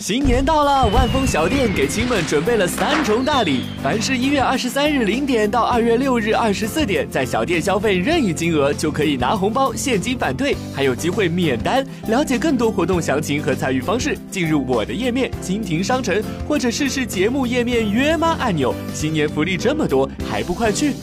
[0.00, 3.64] 新年到了，万丰小店给亲们准备了三重大礼。
[3.82, 11.86] 凡是一月二十三日零点到二月六日二十四点，在小店消费任意金额，就可以拿红包、现金返退，还有机会免单。
[12.08, 18.74] 了解更多活动详情和参与方式，进入我的页面蜻蜓商城，或者试试节目页面约吗按钮。
[18.94, 20.94] 新年福利这么多，还不快去！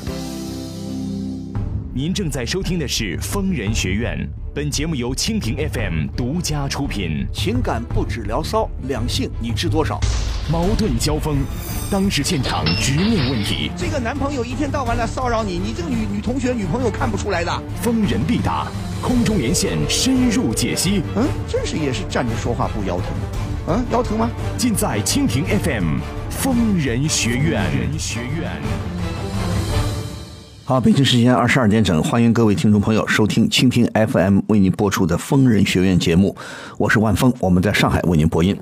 [1.93, 4.27] 您正在收听的是疯人学院。
[4.57, 7.27] 本节目由蜻蜓 FM 独家出品。
[7.31, 9.99] 情感不止聊骚，两性你知多少？
[10.51, 11.37] 矛盾交锋，
[11.91, 13.69] 当时现场直面问题。
[13.77, 17.61] 这个男朋友一天到晚来骚扰你，你这个女女同学、女朋友看不出来的。
[17.83, 18.65] 疯人必答，
[18.99, 21.03] 空中连线深入解析。
[21.15, 23.05] 嗯，真是也是站着说话不腰疼。
[23.67, 24.27] 嗯，腰疼吗？
[24.57, 25.99] 尽在蜻蜓 FM
[26.31, 27.61] 疯人学院。
[27.77, 28.59] 人学院。
[30.67, 36.35] 好，北京时间二十二点整，欢迎各位听众朋友收听蜻蜓 FM 为您播出的疯人学院节目，
[36.77, 38.53] 我是万峰，我们在上海为您播音。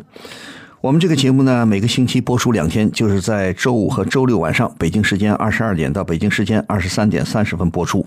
[0.81, 8.05] 我们这个节目呢，每个星期播出两天，就是在周五和周六晚上，北京时间二十二点到北京时间二十三点三十分播出。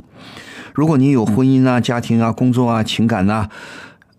[0.72, 3.48] 如果您有婚姻啊、家庭啊、工作啊、情感呐。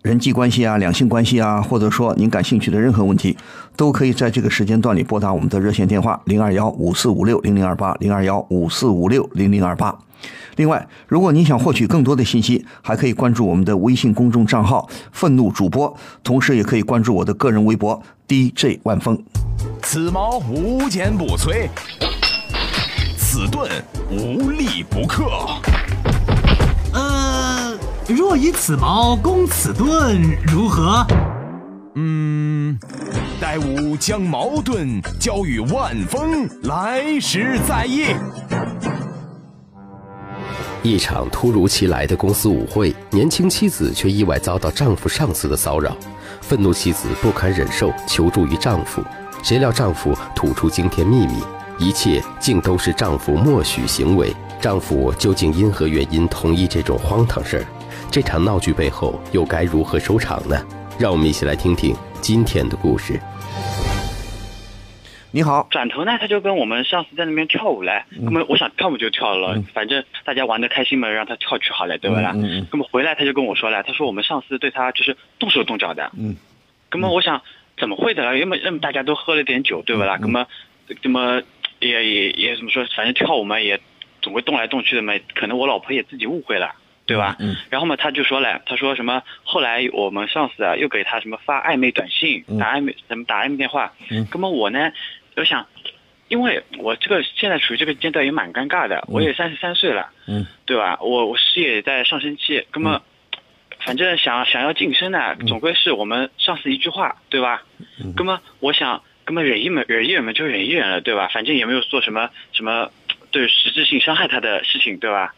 [0.02, 3.36] 人际关系啊，两性关系啊，或者说您感兴趣的任何问题，
[3.76, 9.94] 都可以在这个时间段里拨打我们的热线电话零二幺五四五六零零二八零二幺五四五六零零二八。
[10.56, 19.22] 另外，如果您想获取更多的信息，还可以关注我们的微信公众账号“愤怒主播”，同时也可以关注我的个人微博 DJ 万峰。
[19.82, 21.68] 此矛无坚不摧，
[23.18, 23.70] 此盾
[24.10, 25.26] 无力不克。
[28.12, 31.06] 若以此矛攻此盾，如何？
[31.94, 32.78] 嗯，
[33.40, 38.06] 待吾将矛盾交与万峰，来时再议。
[40.82, 45.96] 一场突如其来的公司舞会，年轻妻子却意外遭到丈夫上司的骚扰，
[46.40, 49.02] 愤怒妻子不堪忍受，求助于丈夫。
[49.42, 51.34] 谁料丈夫吐出惊天秘密，
[51.78, 54.34] 一切竟都是丈夫默许行为。
[54.60, 57.64] 丈夫究竟因何原因同意这种荒唐事儿？
[58.10, 60.56] 这场闹剧背后又该如何收场呢？
[60.98, 63.20] 让我们一起来听听今天的故事。
[65.30, 68.02] 你好，转头呢，他就跟我们上司在那边跳舞嘞。
[68.10, 72.32] 那么我想跳舞就跳了，反正大家玩的开心嘛，让他跳去好了，对不啦？
[72.34, 72.66] 嗯？
[72.72, 76.10] 那么回来他就跟我说了，他说我们上司对他就是动手动脚的。
[76.18, 76.34] 嗯。
[76.90, 77.40] 那么我想
[77.78, 78.36] 怎么会的了？
[78.36, 80.18] 因为那么大家都喝了点酒，对不啦？
[80.20, 80.44] 那么，
[81.02, 81.40] 那么
[81.78, 82.84] 也也也怎么说？
[82.96, 83.78] 反正跳舞嘛，也
[84.20, 85.12] 总会动来动去的嘛。
[85.36, 86.74] 可能我老婆也自己误会了。
[87.10, 87.34] 对吧？
[87.40, 89.20] 嗯，然后嘛，他就说了，他说什么？
[89.42, 93.92] 后来我们上司啊，又给他什么发暧昧短信，打暧昧，什么打暧昧电话。
[94.12, 94.92] 嗯，那么我呢，
[95.34, 95.66] 我想，
[96.28, 100.98] 因为我这个现在处于这个阶段也蛮尴尬的，我也三十三岁了，嗯，对吧？
[101.00, 103.02] 我我事业也在上升期，那么
[103.80, 107.64] 反正想想要晋升呢，总归是我们上司一句话，对吧？
[107.98, 111.28] 嗯，那么我想，那么忍一忍，忍一忍嘛，就忍一忍了，对吧？
[111.34, 112.88] 反正也没有做什么什么
[113.32, 115.34] 对实质性伤害他的事情，对吧？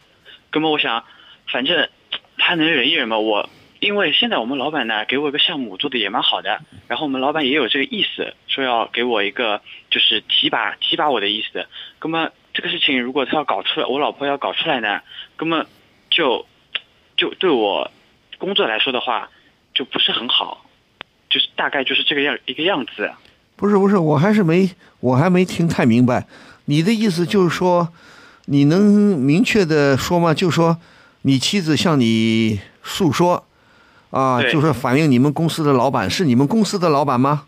[0.52, 1.02] 那么我想。
[1.50, 1.88] 反正
[2.38, 3.48] 他能忍一忍嘛，我
[3.80, 9.60] 因为现在我们老板呢给我一个项目做的也蛮好的，然后我们老板也有这个意思，说要给我一个
[9.90, 11.66] 就是提拔提拔我的意思。
[12.00, 15.00] 那么这个事情如果他要搞出来，我老婆要搞出来呢，
[15.38, 15.66] 那么
[16.10, 16.46] 就
[17.16, 17.90] 就对我
[18.38, 19.30] 工作来说的话
[19.74, 20.64] 就不是很好，
[21.28, 23.10] 就是大概就是这个样一个样子。
[23.56, 24.70] 不是不是，我还是没
[25.00, 26.26] 我还没听太明白，
[26.66, 27.88] 你的意思就是说
[28.46, 28.80] 你能
[29.18, 30.32] 明确的说吗？
[30.32, 30.78] 就说。
[31.22, 33.46] 你妻子向你诉说，
[34.10, 37.44] 啊，就是反映你们公司的老板是你们公司的老板吗？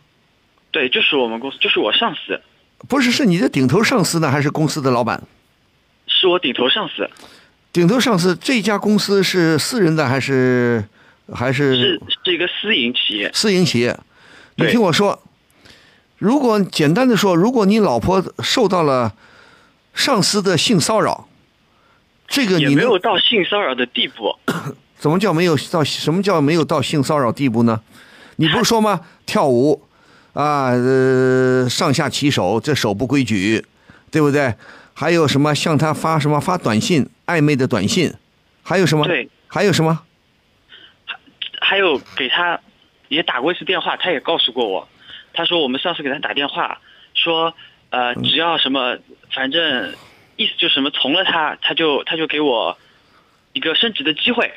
[0.71, 2.41] 对，就是我们公司，就是我上司。
[2.89, 5.23] 不是，是你的顶头上司呢，还是公司的老板？
[6.07, 7.11] 是我顶头上司。
[7.73, 10.85] 顶头上司，这家公司是私人的还是
[11.33, 11.75] 还是？
[11.75, 13.31] 是是一个私营企业。
[13.35, 13.99] 私营企业，
[14.55, 15.21] 你听我说，
[16.19, 19.15] 如果简单的说，如果你老婆受到了
[19.93, 21.27] 上司的性骚扰。
[22.35, 24.37] 这个你没有到性骚扰的地步，
[24.99, 25.85] 怎么叫没有到？
[25.85, 27.81] 什么叫没有到性骚扰地步呢？
[28.37, 29.03] 你不是说吗？
[29.25, 29.81] 跳舞
[30.33, 33.65] 啊，呃，上下其手，这手不规矩，
[34.11, 34.53] 对不对？
[34.95, 38.13] 还有什么向他发什么发短信，暧昧的短信，
[38.65, 39.07] 还有什么？
[39.07, 40.01] 对，还有什么？
[41.07, 41.17] 还
[41.61, 42.59] 还有给他
[43.07, 44.89] 也打过一次电话，他也告诉过我，
[45.33, 46.81] 他说我们上次给他打电话
[47.15, 47.55] 说，
[47.91, 48.99] 呃，只要什么，
[49.33, 49.95] 反正。
[50.37, 52.77] 意思就是什么从了他，他就他就给我
[53.53, 54.53] 一个升职的机会，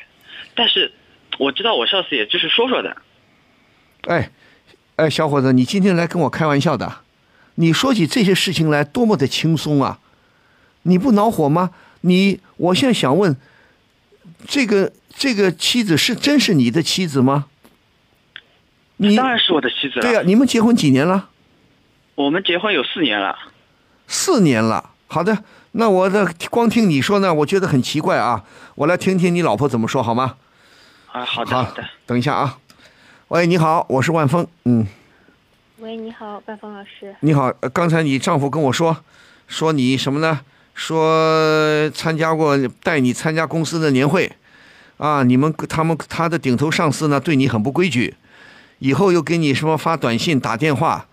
[0.56, 0.92] 但是
[1.38, 2.98] 我知道我上司也就是说说的。
[4.08, 4.32] 哎，
[4.96, 7.02] 哎，小伙子，你今天来跟我开玩笑的？
[7.56, 10.00] 你说起这些事情来多么的轻松啊！
[10.84, 11.72] 你不恼火吗？
[12.02, 13.36] 你，我现在想问，
[14.48, 17.48] 这个这个妻子是真是你的妻子吗？
[18.98, 20.02] 你当然是我的妻子了。
[20.02, 21.30] 对呀、你们结婚几年了？
[22.16, 23.38] 我们结婚有四年了。
[24.08, 24.92] 四年了。
[25.08, 25.44] 好的，
[25.80, 28.44] 那我的光听你说呢，我觉得很奇怪啊。
[28.74, 30.36] 我来听听你老婆怎么说好吗？
[31.12, 31.86] 啊，好的好的。
[32.08, 32.58] 等一下啊。
[33.28, 34.48] 喂，你好，我是万峰。
[34.66, 34.88] 嗯，
[35.78, 37.16] 喂，你好，万峰老师。
[37.20, 38.98] 你好，呃刚才你丈夫跟我说，
[39.48, 40.42] 说你什么呢？
[40.74, 44.32] 说参加过带你参加公司的年会，
[44.98, 48.16] 啊，你们他们他的顶头上司呢对你很不规矩，
[48.80, 51.06] 以后又给你什么发短信、打电话，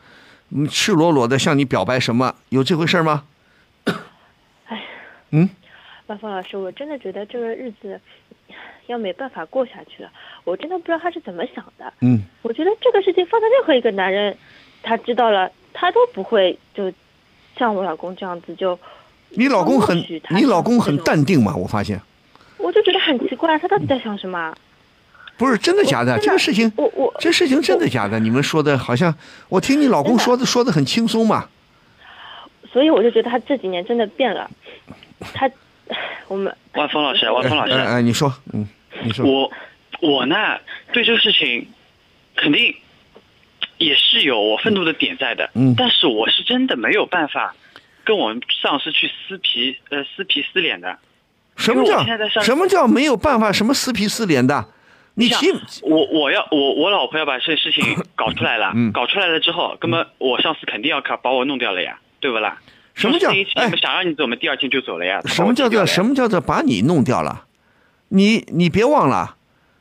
[0.49, 2.35] 嗯，赤裸裸的向你表白什么？
[2.49, 3.25] 有这回事吗？
[6.07, 8.01] 万峰老师，我真的觉得这个日子
[8.87, 10.11] 要没办法过下去了。
[10.45, 11.93] 我真的不知道他是怎么想的。
[12.01, 14.37] 嗯，我觉得这个事情放在任何一个男人，
[14.83, 16.93] 他知道了，他都不会就
[17.57, 18.79] 像我老公这样子就。
[19.37, 19.97] 你老公很
[20.31, 21.57] 你老公很淡定嘛？
[21.57, 22.01] 我发现
[22.57, 24.57] 我就觉得很奇怪，他到底在想什么啊？
[25.37, 26.17] 不是真的假的？
[26.17, 28.21] 的这个事情，我我这事情真的假的？
[28.21, 29.13] 你们说的好像
[29.49, 31.49] 我听你老公说的说的很轻松嘛。
[32.73, 34.49] 所以我就觉得他这几年真的变了。
[35.33, 35.51] 他，
[36.29, 38.69] 我们万峰老师，万峰老师，哎哎，你说，嗯，
[39.03, 39.51] 你说，我
[40.01, 40.59] 我呢
[40.93, 41.67] 对这个事情
[42.37, 42.75] 肯定
[43.79, 47.55] 也是有我愤怒的点在的，嗯但是我是真的没有办法
[48.05, 50.99] 跟我们上司去撕皮呃撕皮撕脸的。
[51.57, 52.05] 什么叫
[52.43, 53.53] 什么叫没有办法？
[53.53, 54.67] 什么撕皮撕脸的？
[55.15, 62.59] 你像起我我要我我老婆要把这事情搞出来了，嗯搞出来了之后，根本我上司肯定要把把我弄掉了呀，对不啦？
[62.95, 65.21] 什么叫哎你想让你走，我们第二天就走了呀。
[65.27, 66.15] 什么叫做什么？
[66.15, 67.45] 叫做把你弄掉了？
[68.09, 69.37] 你你别忘了，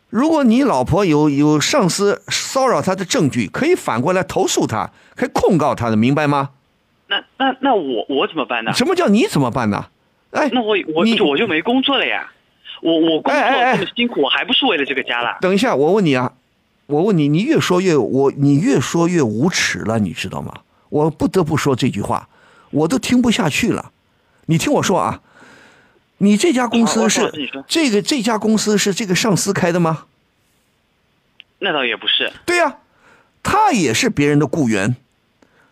[0.10, 6.50] 如果你老婆有有上司骚扰她的证据，可以反过来投诉她，可以控告她的，明白吗？
[7.07, 8.74] 那那那我我怎么办呢？
[8.74, 9.86] 什么叫你怎么办呢？
[10.31, 12.31] 哎，那我我你我就没工作了呀。
[12.81, 15.38] 我我工作这么辛苦，我还不是为了这个家啦？
[15.39, 16.33] 等一下，我问你啊，
[16.88, 20.51] 我问你，你越说越我，你越说越无耻了，你知道吗？
[20.89, 22.27] 我不得不说这句话，
[22.74, 23.92] 我都听不下去了。
[24.48, 25.22] 你听我说啊，
[26.18, 27.31] 你这家公司是
[27.68, 30.06] 这个这家公司是这个上司开的吗？
[31.60, 32.34] 那倒也不是。
[32.46, 32.78] 对呀、
[33.42, 34.98] 他也是别人的雇员，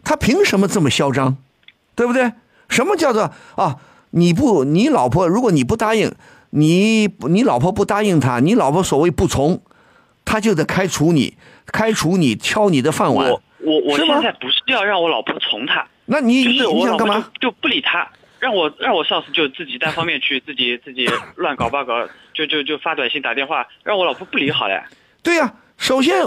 [0.04, 1.38] 他凭什么这么嚣张？
[1.96, 2.32] 对不对？
[2.70, 3.78] 什么叫做啊？
[4.12, 6.14] 你不，你老婆，如果你不答应，
[6.52, 9.62] 你你老婆不答应他，你老婆所谓不从，
[10.24, 13.42] 他就得开除你，开除你，敲你的饭碗我。
[13.60, 17.14] 我我现在不是要让我老婆从他，那你你就是我老你想干嘛？
[17.20, 18.10] 婆就就不理他，
[18.40, 24.84] 让我让我上司就自己单方面去自己自己乱搞八搞，就就就发短信打电话，让我老婆不理好了。
[25.24, 26.26] 对呀、首先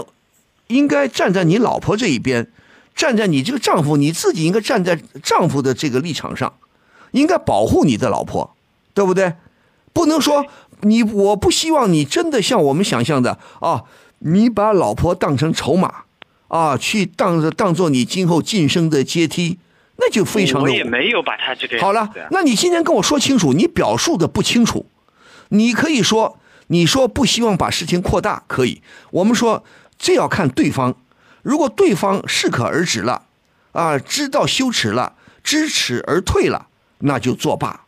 [0.67, 2.51] 应该站在你老婆这一边，
[2.95, 6.57] 站在你这个丈夫，你自己应该站在丈夫的这个立场上，
[7.11, 8.55] 应该保护你的老婆，
[8.93, 9.33] 对不对？
[9.93, 10.45] 不能说
[10.81, 13.83] 你我不希望你真的像我们想象的啊，
[14.19, 16.03] 你把老婆当成筹码
[16.47, 19.57] 啊，去当着当做你今后晋升的阶梯，
[20.05, 24.85] 那就非常的我也没有把他这个好了那你今天跟我说清楚，你表述的不清楚。
[25.49, 26.37] 你可以说，
[26.67, 28.81] 你说不希望把事情扩大，可以。
[29.11, 29.63] 我们说
[29.97, 30.95] 这要看对方，
[31.41, 33.23] 如果对方适可而止了，
[33.71, 35.13] 啊，知道羞耻了，
[35.43, 36.67] 知耻而退了，
[36.99, 37.85] 那就作罢。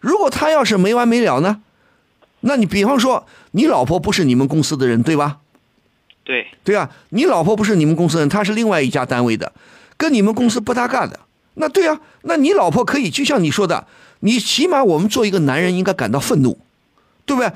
[0.00, 1.62] 如果他要是没完没了呢，
[2.40, 5.38] 那你比方说，你老婆不是你们公司的人，对吧？
[6.24, 9.52] 对对啊，你老婆不是你们公司人，她是另外一家单位的，
[9.96, 11.20] 跟你们公司不搭嘎的。
[11.58, 13.86] 那对啊，那你老婆可以就像你说的，
[14.20, 16.58] 你起码我们做一个男人应该感到愤怒，
[17.26, 17.52] 对不对？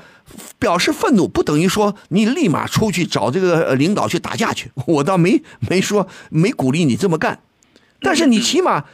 [0.57, 7.39] 表示愤怒不等于说你立马出去找这个呃领导去打架去， 我倒没没说没鼓励你这么干，
[8.01, 8.85] 但是你起码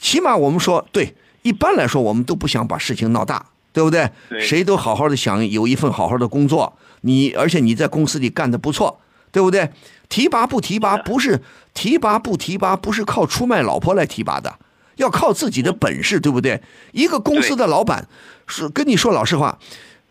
[0.00, 4.10] 起码我们说对，一般来说我们都不想把事情闹大，对不对？
[4.28, 9.00] 对谁都好好的想有一份好好的工作，你而且你在公司里干的不错，
[9.30, 9.70] 对不对？
[10.12, 11.40] 提拔不提拔不是
[11.72, 14.58] 提拔不提拔不是靠出卖老婆来提拔的，
[14.96, 16.60] 要靠自己的本事，对不对？
[16.92, 18.06] 一个公司的老板
[18.46, 19.58] 是跟你说老实话，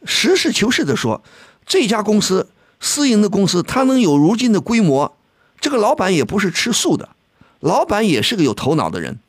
[0.04, 1.22] 实事求是的说，
[1.68, 5.16] 这家公司私营的公司，它能有如今的规模，
[5.60, 7.10] 这个老板也不是吃素的，
[7.60, 9.20] 老板也是个有头脑的人，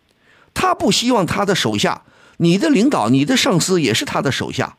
[0.54, 2.00] 他不希望他的手下，
[2.38, 4.74] 你的领导、你的上司也是他的手下，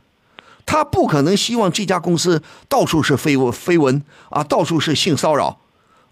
[0.65, 5.59] 他不可能希望这家公司到处是绯闻绯闻啊，到处是性骚扰。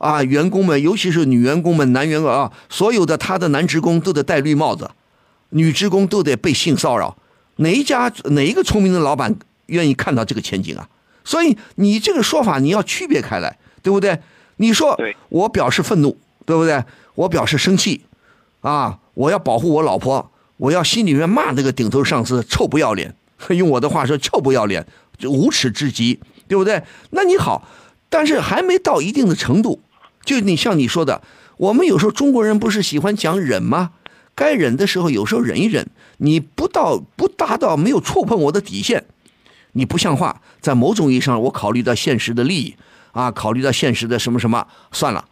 [0.01, 4.89] 啊，员工们，尤其是女员工们、男员工啊，所有的他的男职工都得戴绿帽子，
[5.49, 7.15] 女职工都得被性骚扰。
[7.57, 9.35] 哪一家哪一个聪明的老板
[9.67, 10.89] 愿意看到这个前景啊？
[11.23, 14.19] 所以你这个说法你要区别开来，对不对？
[14.55, 16.83] 你说我表示愤怒，对不对？
[17.13, 18.01] 我表示生气，
[18.61, 23.13] 啊，我要保护我老婆，我要心里面骂那个顶头上司臭不要脸，
[23.49, 24.83] 用我的话说臭不要脸，
[25.19, 26.81] 就无耻至极，对不对？
[27.11, 27.67] 那你好，
[28.09, 29.79] 但是还没到一定的程度，
[30.23, 31.21] 就你像你说的，
[31.57, 33.91] 我们有时候中国人不是喜欢讲忍吗？
[34.33, 35.87] 该忍的时候，有时候忍一忍，
[36.17, 39.03] 你不到不达到没有触碰我的底线，
[39.73, 40.41] 你不像话。
[40.61, 42.75] 在某种意义上，我考虑到现实的利益
[43.11, 45.25] 啊，考虑到现实的什么什么，算了，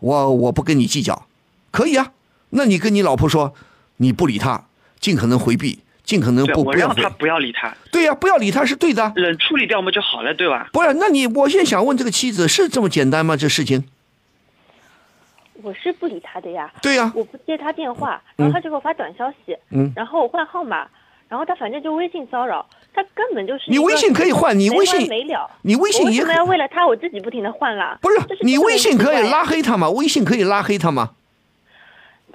[0.00, 1.26] 我我不跟你计较，
[1.70, 2.12] 可以啊。
[2.50, 3.54] 那你跟你老婆说，
[3.96, 4.66] 你不理他，
[5.00, 7.08] 尽可能回避，尽可能，不不要我让他。
[7.10, 9.12] 不要理他，对呀、不要理他是对的。
[9.16, 10.68] 冷处理掉我们就好了，对吧？
[10.72, 13.36] 不是，那你我现在想问这个妻子是这么简单吗？
[13.36, 13.84] 这事情？
[15.62, 20.86] 我是不理他的呀，对呀、我不接他电话，然后他就给我发短消息，嗯然后我换号码，
[21.28, 27.98] 然后他反正就微信骚扰，他根本就是你微信可以换你微信没了，你微信也可什么要为了他我自己不停的换啦？
[28.02, 29.88] 不是是你微信可以拉黑他吗？
[29.90, 31.10] 微信可以拉黑他吗？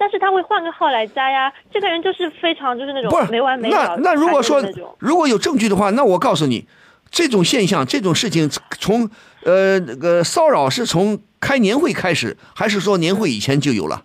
[0.00, 3.96] 但是他会换个号来加呀，这个人就是非常就是那种没完，没那了。
[3.96, 4.62] 那那如果说
[4.98, 6.66] 如果有证据的话，那我告诉你，
[7.10, 9.10] 这种现象这种事情从
[9.44, 14.04] 呃那个骚扰是从开年会开始，还是说年会以前就有了？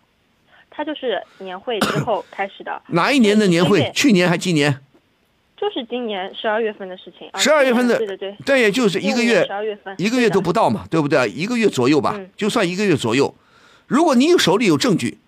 [0.69, 3.91] 他就是年会之后开始的， 哪一年的年会？
[3.93, 4.79] 去年还今年？
[5.55, 7.29] 就是今年十二月份的事情。
[7.31, 11.29] 啊十二月份的，对对对，对，也就是一个月十，二月份，一个月都不到嘛，对不对？
[11.29, 13.33] 一个月左右吧，嗯就算一个月左右。
[13.87, 15.19] 如果你有手里有证据，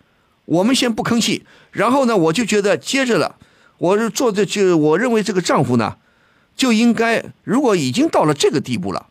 [0.45, 3.35] 我们先不吭气，然后呢，我就觉得接着了，
[3.77, 5.97] 我是做的就我认为这个丈夫呢，
[6.55, 9.07] 就应该如果已经到了这个地步了，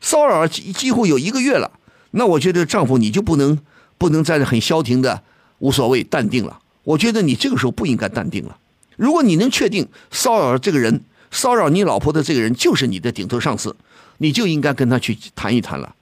[0.00, 1.70] 骚扰几几乎有一个月了，
[2.12, 3.58] 那我觉得丈夫你就不能
[3.96, 5.22] 不能再很消停的
[5.58, 6.60] 无所谓淡定了。
[6.84, 8.58] 我觉得你这个时候不应该淡定了。
[8.96, 13.76] 如果你能确定骚扰这个人，骚扰你老婆的这个人就是你的顶头上司，
[14.18, 15.94] 你就应该跟他去谈一谈了。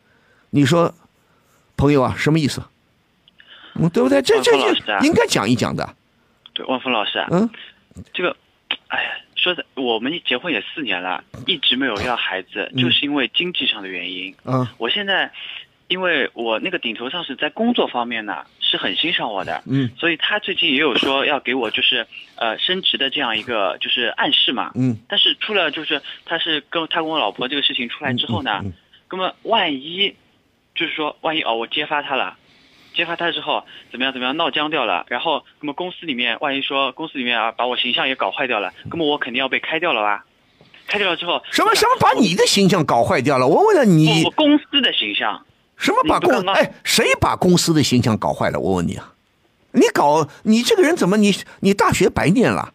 [0.51, 0.95] 你说，
[1.77, 2.63] 朋友啊，什么意思？
[3.75, 4.23] 嗯，对不对？
[4.23, 5.95] 这这王峰老师啊这应该讲一讲的。
[6.55, 7.51] 对，万峰老师啊，嗯，
[8.15, 8.37] 这个，
[8.89, 9.09] 哎呀，
[9.47, 14.35] 说的我们结婚也四年了，一直没有要孩子，就是因为经济上的原因。
[14.45, 15.31] 嗯我现在，
[15.87, 24.73] 因为我那个顶头上司在工作方面呢是很欣赏我的，嗯所以他最近也有说要给我就是呃升职的这样一个就是暗示嘛。
[24.75, 28.73] 嗯但是出了就是他是跟他跟我老婆这个事情出来之后呢，嗯嗯嗯
[29.13, 30.13] 那么万一
[30.75, 32.37] 就是说万一哦我揭发他了。
[32.97, 33.63] 揭发他之后
[33.93, 40.25] 怎么样怎么样闹僵掉了，然后那么公司里面万一说公司里面啊把我形象也搞坏掉了，那么我肯定要被开掉了吧？
[40.89, 43.47] 开掉了之后什么什么把你的形象搞坏掉了？
[43.47, 45.45] 我问了你我，公司的形象，
[45.77, 48.59] 什么把公哎谁把公司的形象搞坏了？
[48.59, 49.13] 我问你啊，
[49.73, 52.73] 你搞你这个人怎么你你大学白念了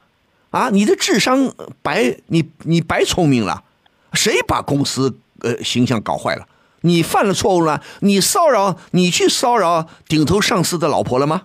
[0.52, 0.70] 啊？
[0.70, 3.64] 你的智商白你你白聪明了？
[4.14, 6.46] 谁把公司呃形象搞坏了？
[6.82, 7.82] 你犯了错误了？
[8.02, 11.44] 你骚扰你去骚扰顶头上司的老婆了吗？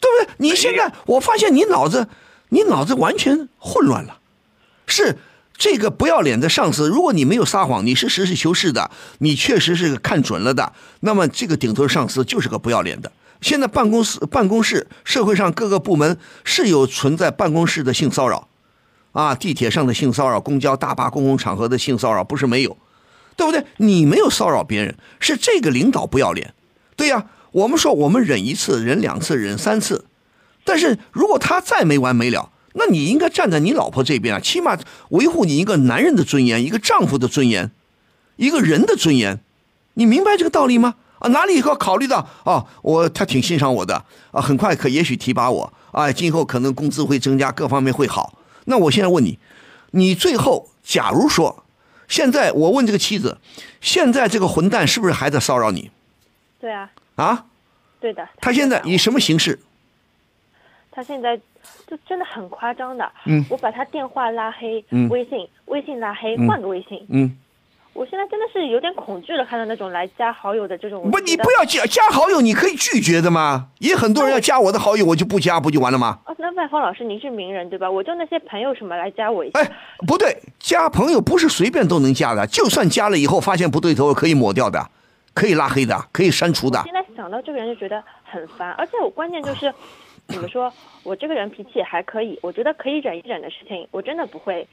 [0.00, 0.34] 对不对？
[0.38, 2.08] 你现在我发现你脑子
[2.48, 4.18] 你脑子完全混乱了。
[4.86, 5.18] 是
[5.56, 13.12] 这个不要脸的上司，如果你没有撒谎，你是实事求是的，你确实是看准了的，那么这个顶头上司就是个不要脸的。
[13.40, 18.48] 现在办公室、办公室、社会上各个部门是有存在办公室的性骚扰，
[19.12, 22.76] 啊，地铁上的性骚扰，公交、大巴、公共场合的性骚扰不是没有，
[23.36, 23.64] 对不对？
[23.78, 26.54] 你没有骚扰别人，是这个领导不要脸。
[26.96, 30.06] 对呀、我们说我们忍一次、忍两次、忍三次，
[30.64, 34.78] 但是如果他再没完没了，那你应该站在你老婆这边啊，起码
[35.10, 37.70] 维护你一个男人的尊严，一个丈夫的尊严，
[38.36, 39.40] 一个人的尊严。
[39.94, 40.94] 你明白这个道理吗？
[41.18, 42.64] 啊，哪里以后考虑到啊？
[42.82, 48.38] 我他挺欣赏我的啊，很快可也许提拔我啊，今后可能工资会增加，各方面会好。
[48.64, 49.38] 那我现在问你，
[49.90, 51.64] 你最后假如说，
[52.12, 53.38] 现在我问这个妻子，
[53.80, 55.90] 现在这个混蛋是不是还在骚扰你？
[56.60, 57.46] 对啊，啊？
[58.00, 58.28] 对的。
[58.36, 59.58] 他现在以什么形式？
[60.90, 61.34] 他现在
[61.86, 63.42] 就真的很夸张的，嗯。
[63.48, 65.08] 我把他电话拉黑，嗯。
[65.08, 66.46] 微信微信拉黑，嗯。
[66.46, 67.34] 换个微信，嗯，
[67.94, 73.68] 我现在真的是有点恐惧了，看到那种来加好友的这种，不，你不要加加好友，你可以拒绝的吗。
[73.80, 76.18] 也很多人要加我的好友，我就不加，不就完了吗？
[76.26, 77.90] 哦，那万峰老师您是名人对吧？
[77.90, 79.70] 我就那些朋友什么来加我一下，哎，
[80.06, 84.88] 不对，加朋友不是随便都能加的，就算加了以后发现不对头，可以抹掉的，
[85.34, 86.94] 可以拉黑的，可以删除的现。
[86.94, 89.72] 在想到这个人就觉得很烦，而且我关键就是，
[90.28, 90.72] 怎么说，
[91.02, 94.66] 我这个人脾气也还可以，我觉得可以忍一忍的事情，我真的不会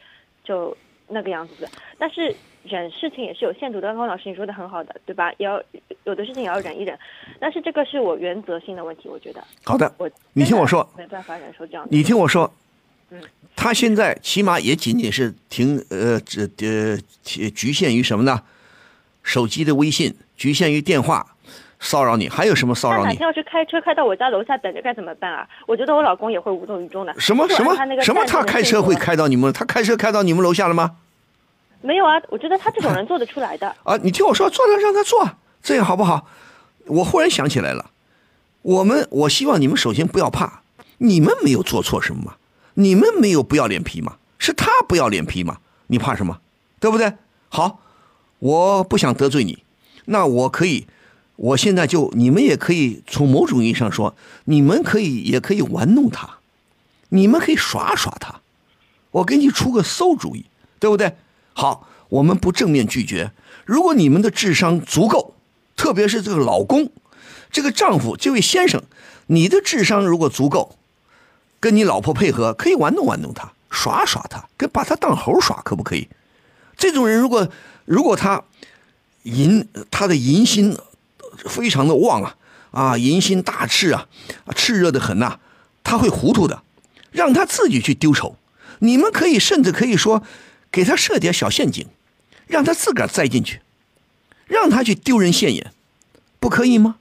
[0.43, 0.75] 就
[1.07, 1.67] 那个样子。
[1.97, 2.33] 但是
[2.69, 5.33] 忍事情也是有限度的，刚刚老师你说的很好的，对吧？
[5.37, 5.61] 也要
[6.05, 6.97] 有的事情也要忍一忍，
[7.39, 11.89] 但是这个是我原则性的问题，我觉得好的，我你听我说没办法忍受这样的。
[11.91, 12.53] 你听我说
[13.09, 13.21] 嗯，
[13.55, 18.43] 他现在起码也仅仅是停呃这呃局局限于什么呢？
[19.23, 21.35] 手机的微信，局限于电话
[21.79, 23.21] 骚扰你，还有什么骚扰你他哪天？
[23.27, 25.47] 要是开车开到我家楼下等着该怎么办啊？
[25.67, 27.13] 我觉得我老公也会无动于衷的。
[27.19, 28.25] 什么什么什么？
[28.25, 29.51] 他开车会开到你们？
[29.51, 30.97] 他开车开到你们楼下了吗？
[31.81, 32.21] 没有啊？
[32.29, 33.73] 我觉得他这种人做得出来的。
[33.83, 36.27] 啊，你听我说，做了让他做，这样好不好？
[36.85, 37.91] 我忽然想起来了，
[38.61, 40.63] 我们我希望你们首先不要怕，
[40.97, 42.35] 你们没有做错什么嘛，
[42.73, 45.57] 你们没有不要脸皮嘛，是他不要脸皮嘛，
[45.87, 46.39] 你怕什么？
[46.79, 47.13] 对不对？
[47.49, 47.81] 好，
[48.39, 49.63] 我不想得罪你，
[50.05, 50.87] 那我可以，
[51.35, 56.39] 我现在就你们也可以从某种意义上说，你们可以也可以玩弄他，
[57.09, 58.41] 你们可以耍耍他，
[59.11, 60.45] 我给你出个馊主意，
[60.79, 61.15] 对不对？
[61.59, 63.33] 好，我们不正面拒绝。
[63.65, 65.35] 如果你们的智商足够，
[65.75, 66.89] 特别是这个老公，
[67.51, 68.81] 这个丈夫，这位先生，
[69.27, 70.77] 你的智商如果足够，
[71.59, 76.07] 跟你老婆配合，可以玩弄玩弄他，耍耍他，跟把他当猴耍，可不可以？
[76.77, 77.49] 这种人如果
[77.83, 78.41] 如果他
[79.23, 80.77] 淫他的淫心
[81.39, 82.37] 非常的旺啊
[82.71, 84.07] 啊，淫心大炽啊，
[84.55, 85.39] 炽热的很呐，
[85.83, 86.63] 他会糊涂的，
[87.11, 88.37] 让他自己去丢丑。
[88.79, 90.23] 你们可以甚至可以说，
[90.71, 91.87] 给他设点小陷阱。
[92.47, 93.61] 让他自个儿栽进去，
[94.47, 95.71] 让他去丢人现眼，
[96.39, 96.95] 不可以吗？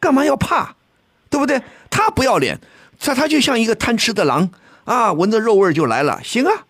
[0.00, 0.74] 干嘛要怕？
[1.28, 1.62] 对不对？
[1.90, 2.60] 他不要脸，
[2.98, 4.50] 他他就像一个贪吃的狼
[4.82, 6.20] 啊，闻着肉味就来了。
[6.24, 6.66] 行啊，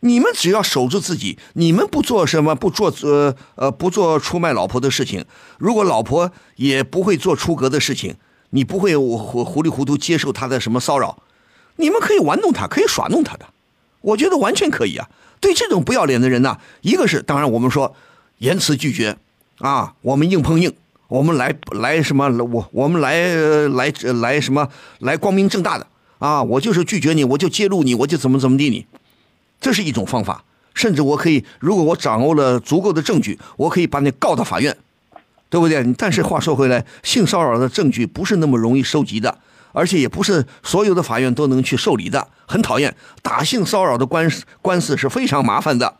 [0.00, 5.24] 你们只要守住自己，你们不做什么，不做呃呃不做出卖老婆的事情。
[5.58, 8.16] 如果老婆也不会做出格的事情，
[8.50, 11.22] 你不会糊糊里糊涂接受他的什么骚扰，
[11.76, 13.46] 你们可以玩弄他，可以耍弄他的，
[14.04, 15.08] 我觉得完全可以啊。
[15.40, 17.94] 对这种不要脸的人呢，一个是当然我们说
[18.38, 19.16] 言辞拒绝
[19.58, 20.72] 啊，我们硬碰硬，
[21.08, 23.34] 我们来来什么我我们来
[23.68, 23.92] 来
[24.22, 24.68] 来什么
[25.00, 25.86] 来光明正大的
[26.18, 28.86] 啊，我就是拒绝你，我就揭露你，我就怎么怎么地你，
[29.60, 30.44] 这是一种方法。
[30.72, 34.76] 甚至我可以，如果我掌握了足够的证据，我可以把你告到法院，
[35.48, 35.84] 对不对？
[35.96, 39.38] 但是话说回来，性骚扰的证据不是那么容易收集的。
[39.74, 45.96] 而且也不是所有的法院都能去受理的，很讨厌打性骚扰的官司，官司是非常麻烦的，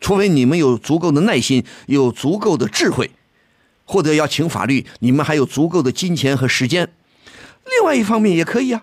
[0.00, 3.10] 除非你们有足够的耐心，有足够的智慧，
[3.84, 6.92] 或者要请法律，你们还有足够的金钱和时间。
[7.64, 8.82] 另外一方面也可以啊，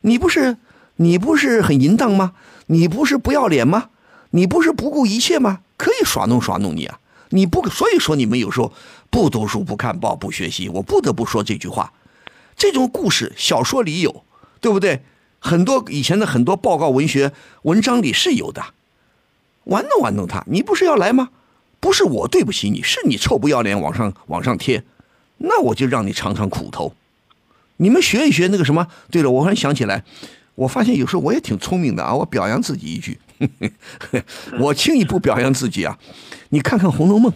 [0.00, 0.56] 你不是
[0.96, 2.32] 你不是很淫荡吗？
[2.68, 3.90] 你不是不要脸吗？
[4.30, 5.60] 你不是不顾一切吗？
[5.76, 6.98] 可以耍弄耍弄你啊！
[7.30, 8.72] 你不所以说你们有时候
[9.10, 11.92] 不读书、不看报、不学习，我不得不说这句话。
[12.56, 14.24] 这种故事小说里有，
[14.60, 15.02] 对不对？
[15.38, 18.64] 很多以前的很多报告文学文章里是有的，
[19.64, 21.28] 玩弄玩弄他，你不是要来吗？
[21.78, 24.82] 不是我对不起你，是你臭不要脸往上往上贴，
[25.36, 26.94] 那我就让你尝尝苦头。
[27.76, 28.88] 你们学一学那个什么？
[29.10, 30.02] 对了，我忽然想起来，
[30.54, 33.20] 我发现有时候我也挺聪明的啊，我表扬自己一句，
[34.58, 35.98] 我轻易不表扬自己啊。
[36.48, 37.30] 你看看《红楼梦》，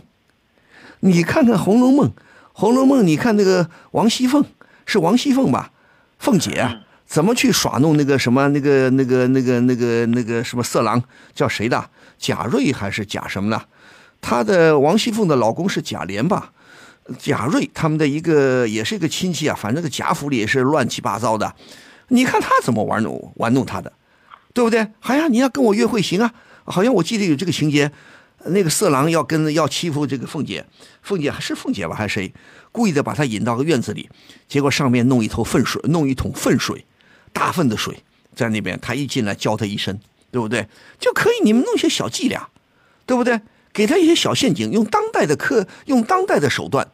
[1.01, 2.09] 你看看《红楼梦》，
[2.53, 4.45] 《红楼梦》，你看那个王熙凤。
[4.91, 5.71] 是王熙凤吧？
[6.19, 11.01] 凤姐怎么去耍弄那个什么那个那个那个那个那个什么色狼
[11.33, 11.89] 叫谁的？
[12.19, 13.63] 贾瑞还是贾什么的？
[14.21, 16.51] 他的王熙凤的老公是贾琏吧？
[17.17, 21.55] 贾瑞他们的一个也是一个亲戚啊，反正个贾府里也是乱七八糟的。
[22.09, 23.93] 你看他怎么玩弄玩弄他的，
[24.53, 24.89] 对不对？
[24.99, 26.35] 好呀，你要跟我约会行啊？
[26.65, 27.93] 好像我记得有这个情节。
[28.47, 30.65] 那个色狼要跟要欺负这个凤姐，
[31.03, 32.33] 凤姐还是凤姐吧，还是谁？
[32.73, 34.09] 故意的把她引到个院子里，
[34.49, 36.87] 结果上面弄一头粪水，弄一桶粪水，
[37.33, 38.03] 大粪的水
[38.35, 38.79] 在那边。
[38.81, 40.01] 他一进来浇他一身，
[40.31, 40.69] 对不对？
[40.99, 42.49] 就可以你们弄些小伎俩，
[43.05, 43.41] 对不对？
[43.73, 46.91] 给他一些小陷阱，用当代的科，用当代的手段，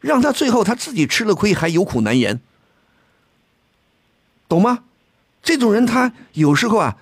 [0.00, 2.40] 让他最后他自己吃了亏，还有苦难言，
[4.48, 4.84] 懂吗？
[5.42, 6.96] 这种人他有时候啊，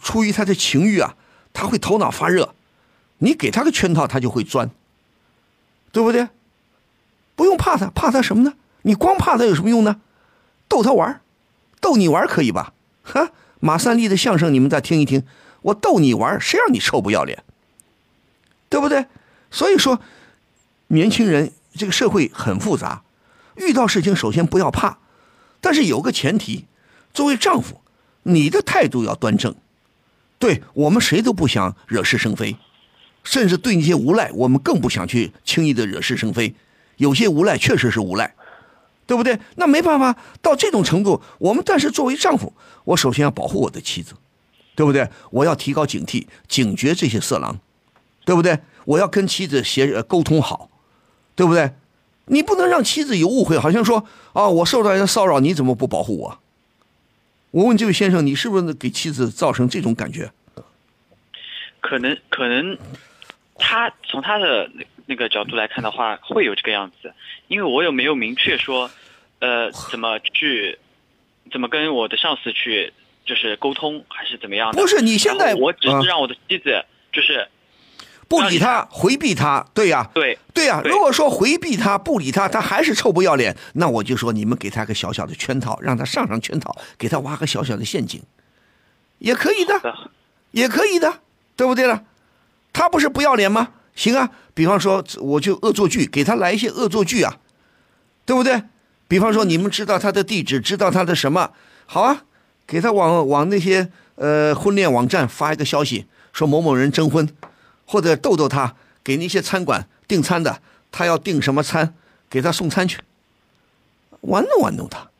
[0.00, 1.16] 出于他的情欲啊，
[1.52, 2.54] 他会头脑发热。
[3.22, 4.70] 你给他个圈套，他就会钻，
[5.92, 6.28] 对不对？
[7.36, 8.54] 不用怕他，怕他什么呢？
[8.82, 10.00] 你光怕他有什么用呢？
[10.66, 11.20] 逗他玩
[11.80, 12.74] 逗你玩可以吧？
[13.04, 13.30] 哈，
[13.60, 15.24] 马三立的相声你们再听一听，
[15.62, 17.44] 我逗你玩谁让你臭不要脸？
[18.68, 19.06] 对不对？
[19.50, 20.00] 所以说，
[20.88, 23.02] 年轻人这个社会很复杂，
[23.54, 24.98] 遇到事情首先不要怕，
[25.60, 26.66] 但是有个前提，
[27.14, 27.80] 作为丈夫，
[28.24, 29.54] 你的态度要端正。
[30.38, 32.56] 对我们谁都不想惹是生非。
[33.24, 36.54] 甚至对那些无赖，我们更不想去轻易的惹是生非。
[36.96, 38.34] 有些无赖确实是无赖，
[39.06, 39.38] 对不对？
[39.56, 42.52] 那没办法，到这种程度，我们但是作为丈夫，
[42.84, 44.14] 我首先要保护我的妻子，
[44.74, 45.08] 对不对？
[45.30, 47.58] 我要提高警惕，警觉这些色狼，
[48.24, 48.58] 对不对？
[48.84, 50.68] 我要跟妻子协沟通好，
[51.34, 51.72] 对不对？
[52.26, 56.38] 你不能让妻子有误会，好像说啊，我受到人骚扰，你怎么不保护我？
[57.50, 60.30] 我问这位先生，你是不是给妻子造成这种感觉？
[61.80, 62.78] 可能，可能。
[63.58, 67.12] 他从他的那那个角度来看的话，会有这个样子，
[67.48, 68.90] 因为我有没有明确说，
[69.40, 70.78] 呃，怎么去，
[71.50, 72.92] 怎么跟我的上司去，
[73.26, 74.80] 就是沟通还是怎么样的？
[74.80, 77.48] 不是你现在，我只是让我的妻子就是，
[78.28, 80.80] 不理他，回避他，对呀，对对呀。
[80.82, 88.22] 对如果说回避他，不理他，他还是臭不要脸，那我就说你们给他个小小的圈套，让他上上圈套，给他挖个小小的陷阱，
[89.18, 89.80] 也可以的，
[90.52, 91.20] 也可以的，
[91.56, 92.04] 对不对了？
[92.72, 93.70] 他不是不要脸吗？
[93.94, 97.38] 行啊，比方说我就恶作剧，给他来一些恶作剧啊，
[98.24, 98.62] 对不对？
[99.06, 101.52] 比方说你们知道他的地址，知道他的什么，
[101.84, 102.24] 好啊，
[102.66, 107.28] 给他往往那些呃婚恋网站发一个消息，说某某人征婚，
[107.84, 111.94] 或者逗逗他，给那些餐馆订餐的，他要订什么餐，
[112.30, 112.98] 给他送餐去，
[114.22, 115.10] 玩弄玩弄他，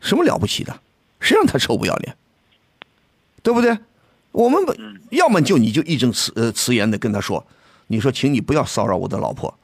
[0.00, 0.80] 什么了不起的？
[1.20, 2.16] 谁让他臭不要脸？
[3.42, 3.76] 对不对？
[4.32, 4.60] 我们，
[5.10, 7.46] 要么就你就义正辞呃辞严的跟他说，
[7.86, 9.56] 你说，请你不要骚扰我的老婆，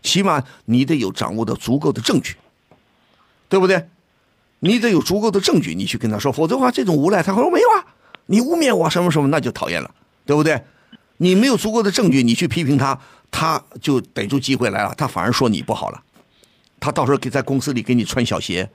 [0.00, 2.36] 起码你得有掌握的足够的证据，
[3.48, 3.88] 对不对？
[4.60, 7.84] 你得有足够的证据，你去跟他说，否则的话，这种无赖他会说没有啊，
[8.26, 9.92] 你污蔑我什么什么，那就讨厌了，
[10.24, 10.62] 对不对？
[11.16, 12.96] 你没有足够的证据，你去批评他，
[13.30, 16.00] 他就逮住机会来了，他反而说你不好了，
[16.78, 18.70] 他到时候给在公司里给你穿小鞋，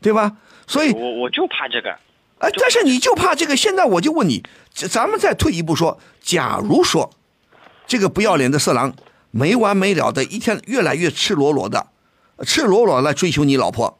[0.00, 0.36] 对吧？
[0.66, 1.96] 所以我我就怕这个。
[2.40, 3.56] 哎，但是你就怕这个。
[3.56, 7.10] 现在我就问你，咱们再退一步说，假如说
[7.86, 8.94] 这个不要脸的色狼
[9.32, 11.88] 没完没了的一天越来越赤裸裸的、
[12.44, 13.98] 赤裸裸来追求你老婆，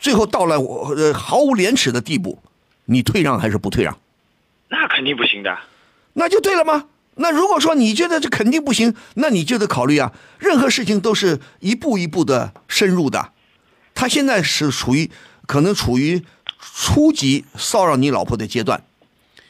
[0.00, 2.40] 最后到了我呃毫无廉耻的地步，
[2.86, 3.96] 你退让还是不退让？
[4.68, 5.56] 那肯定不行的。
[6.14, 6.86] 那就对了吗？
[7.14, 13.30] 那如果说你觉得这肯定不行，那你就得考虑啊，任何事情都是一步一步的深入的。
[13.94, 15.08] 他现在是处于
[15.46, 16.24] 可能处于。
[16.74, 18.84] 初级骚扰你老婆的阶段，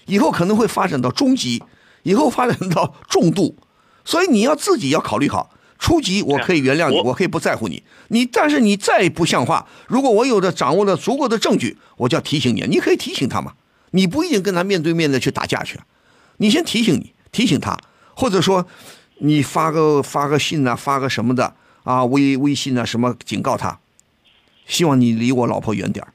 [0.06, 1.62] 以后可能会发展到中级，
[2.02, 3.56] 以后发展到重度，
[4.04, 5.50] 所以你要自己要考虑好。
[5.78, 13.52] 初级我可以原谅你，我可以不在乎你，你但是你再不像话，如果我有的掌握了足够的证据，我就要提醒你，你可以提醒他嘛，
[13.90, 15.78] 你不一定跟他面对面的去打架去，
[16.38, 17.78] 你先提醒你，提醒他，
[18.14, 18.66] 或者说
[19.18, 23.78] 你发个发个信啊，发个什么的啊，微微信啊什么警告他，
[24.66, 26.12] 希望你离我老婆远点儿。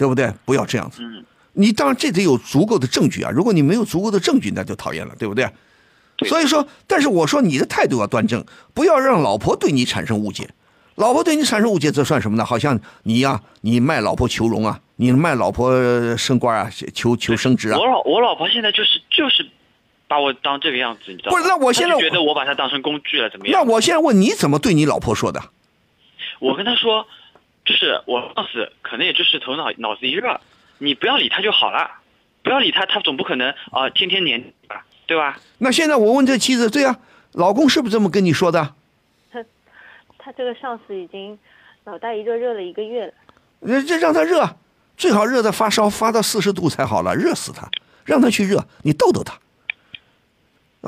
[0.00, 0.32] 对不对？
[0.46, 1.02] 不要这样子。
[1.02, 3.30] 嗯，你当然这得有足够的证据啊！
[3.30, 5.46] 如果你没有足够的证据，那就讨厌了，对不对？
[6.26, 10.48] 所以说，但是我说你的态度要端正，不要让老婆对你产生误解。
[10.94, 12.46] 老婆对你产生误解，这算什么呢？
[12.46, 17.78] 好像你呀，你卖老婆求荣啊，你卖老婆升官啊，求求升职啊。
[17.78, 19.46] 我老我老婆现在就是就是
[20.08, 21.36] 把我当这个样子，你知道吗？
[21.36, 23.62] 不是，那我现在觉得我把她当成工具了，怎么样？
[23.66, 25.42] 那我现在问你怎么对你老婆说的？
[26.38, 27.06] 我跟她说。
[27.70, 30.40] 就是我上司可能也就是头脑脑子一热，
[30.78, 31.88] 你不要理他就好了，
[32.42, 35.38] 不要理他，他总不可能啊天天黏吧，对吧？
[35.58, 36.98] 那现在我问这妻子，对啊，
[37.34, 38.74] 老公是不是这么跟你说的？
[39.30, 39.44] 他
[40.18, 41.38] 他这个上司已经
[41.84, 43.12] 脑袋一热热了一个月了。
[43.86, 44.56] 这让他热，
[44.96, 47.70] 最好热的发烧发到四十度才好了，热死他，
[48.04, 49.38] 让他去热，你逗逗他，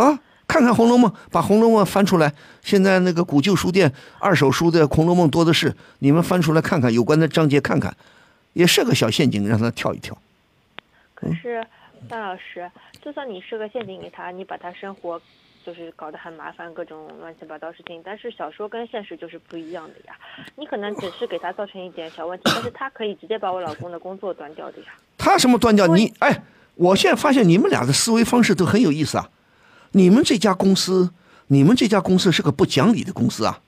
[0.03, 0.19] 啊。
[0.53, 2.31] 看看《红楼梦》，把《红楼梦》翻出来。
[2.61, 7.97] 现在那个古旧书店二手书的《红楼梦》多的是，你们翻出来看看有关的章节，看看，
[8.53, 10.15] 也设个小陷阱让他跳一跳。
[11.15, 11.67] 可是，
[12.07, 12.71] 范老师，
[13.03, 15.19] 就算你设个陷阱给他，你把他生活
[15.65, 20.15] 就是搞得很麻烦，各种乱七八糟事情，但是小说跟现实就是不一样的呀。
[20.57, 24.89] 你可能只是给他造成一点小问题， 但是他可以直接把我老公的工作端掉的呀。
[25.17, 25.87] 他什么端掉？
[25.87, 26.43] 你哎，
[26.75, 29.31] 我现在发现你们俩的思维方式都很有意思啊。
[29.93, 31.11] 你们这家公司，
[31.49, 33.61] 你们这家公司是个不讲理的公司啊！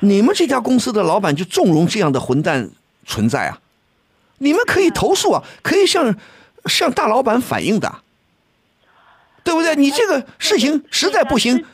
[0.00, 2.70] 你们这家公司的老板就纵容这样的混蛋
[3.06, 3.60] 存在啊！
[4.38, 6.16] 你们可以投诉啊，可以向
[6.66, 8.00] 向大老板反映的，
[9.44, 9.76] 对不对？
[9.76, 11.64] 你这个事情实在不行，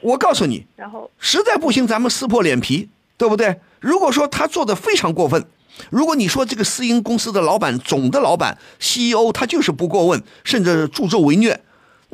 [0.00, 3.58] 我告诉你，然后实在不行，咱们撕破脸皮，对不对？
[3.80, 5.44] 如果说他做的非常过分，
[5.90, 11.60] 如果你说这个私营公司的老板、总的老板、CEO 他就是不过问，甚至助纣为虐。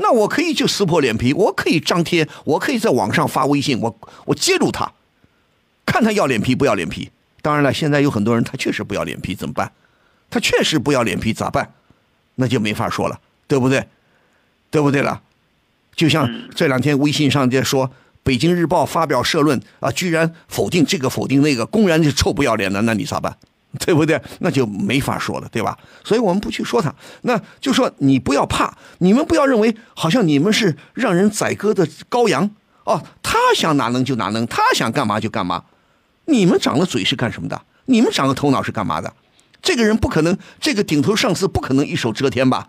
[0.00, 4.92] 那我可以就撕破脸皮，我可以张贴，我可以在网上发微信，我我揭露他，
[5.84, 7.10] 看他要脸皮不要脸皮。
[7.42, 9.72] 当然了，现在有很多人他确实不要脸皮，怎么办？
[10.30, 11.72] 他确实不要脸皮咋办？
[12.36, 13.86] 那就没法说了，对不对？
[14.70, 15.22] 对不对了？
[15.96, 17.88] 就像这两天微信上在说，
[18.22, 23.36] 《北京日报》发表社论啊，居然否定这个否定那个，公然就臭不要脸的，那你咋办？
[23.78, 24.20] 对不对？
[24.40, 25.76] 那就没法说了，对吧？
[26.02, 32.50] 所以我们不去说他，那就说你不要怕，你们不要认为好像你们是让人宰割的羔羊
[32.84, 33.02] 哦。
[33.22, 35.64] 他想哪能就哪能，他想干嘛就干嘛。
[36.24, 37.60] 你们长了嘴是干什么的？
[37.84, 39.12] 你们长了头脑是干嘛的？
[39.60, 42.68] 这个人不可能，这个顶头上司不可能一手遮天吧？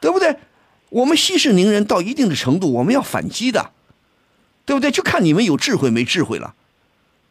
[0.00, 0.36] 对不对？
[0.90, 3.70] 我们息事宁人到一定的程度，我们要反击的，
[4.66, 4.90] 对不对？
[4.90, 6.54] 就看你们有智慧没智慧了。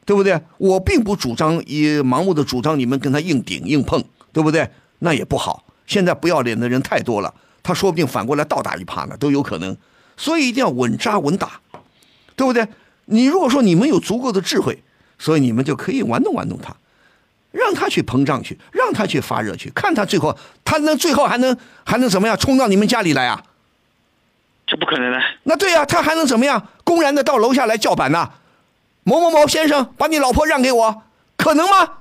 [0.06, 0.40] 对不对？
[0.58, 4.70] 我并不主张以盲目的主张你们跟他硬顶硬碰，对不对？
[5.00, 5.64] 那也不好。
[5.86, 9.76] 现在不要脸的人太多了，他说不定反过来倒打一耙呢，都有可能。
[10.18, 11.60] 所以一定要稳扎稳打，
[12.36, 12.68] 对不对？
[13.06, 14.84] 你如果说你们有足够的智慧，
[15.18, 16.76] 所以你们就可以玩弄玩弄他，
[17.52, 23.44] 让他去膨胀去，让他去发热去，看他最后他能最后还能还能怎么样冲到你们家里来啊？
[24.68, 25.20] 这不可能的。
[25.44, 26.68] 那对呀、他还能怎么样？
[26.84, 28.30] 公然的到楼下来叫板呐、
[29.04, 31.04] 某某某先生，把你老婆让给我，
[31.38, 31.94] 可能吗？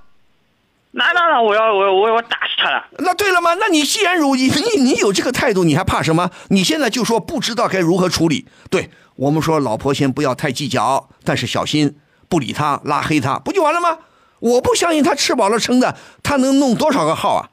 [0.93, 2.85] 那那那，我要我我我要打死他了。
[2.99, 3.55] 那对了吗？
[3.55, 6.31] 那你既然如你你你有这个态度，你还怕什么？
[6.49, 8.47] 你现在就说不知道该如何处理。
[8.69, 11.97] 对我们说，老婆先不要太计较，但是小心
[12.29, 13.99] 不理他，拉黑他，不就完了吗？
[14.41, 17.51] 我不相信他吃饱了撑的，他能弄多少个号啊？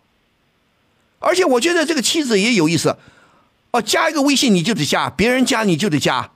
[1.20, 2.98] 而且我觉得这个妻子也有意思，
[3.72, 6.32] 哦，加一个微信你就得加，别人加你就得加，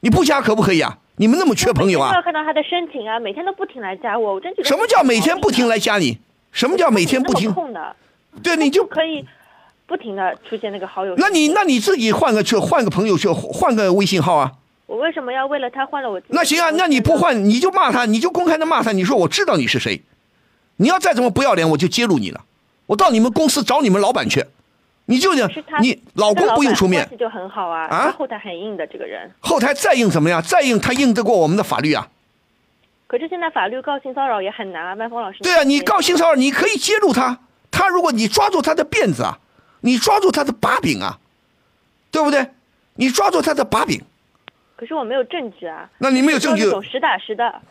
[0.00, 0.98] 你不加可不可以啊？
[1.18, 2.22] 你们那么缺朋友啊要？
[2.22, 6.18] 看到他的申请啊，每天都不停来加我，我真觉得什么叫每天不停来加你？
[6.52, 7.52] 什么叫每天不停？
[7.52, 7.94] 空的？
[8.42, 9.24] 对，你就可以
[9.86, 11.14] 不停的出现那个好友。
[11.16, 14.52] 那你那你自己换个去换个朋友去换个微信号啊？
[14.86, 16.20] 我为什么要为了他换了我？
[16.28, 17.18] 那行啊，那你不？
[17.18, 20.00] 换你就骂他，你就公开的骂他，你说我知道你是谁，
[20.76, 22.42] 你要再怎么不要脸，我就揭露你了，
[22.86, 24.44] 我到你们公司找你们老板去，
[25.10, 25.48] 你舅舅，
[25.80, 29.30] 你老公不用出面就很好啊，啊后台很硬的这个人。
[29.40, 30.42] 后台再硬怎么样？
[30.42, 32.08] 再硬他硬得过我们的法律啊？
[33.06, 35.38] 可是现在法律告性骚扰也很难啊，万峰老师。
[35.40, 37.38] 对啊，你告性骚扰，你可以揭露他，
[37.70, 39.38] 他如果你抓住他的辫子啊，
[39.80, 41.18] 你抓住他的把柄啊，
[42.10, 42.46] 对不对？
[42.96, 44.02] 你抓住他的把柄，
[44.76, 45.88] 可是我没有证据啊。
[45.96, 47.62] 那你没有证据就是那种实打实的，